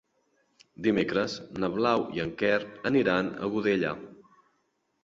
Dimecres 0.87 1.35
na 1.65 1.69
Blau 1.75 2.07
i 2.17 2.25
en 2.27 2.35
Quer 2.41 2.57
aniran 2.93 3.31
a 3.49 3.53
Godella. 3.55 3.95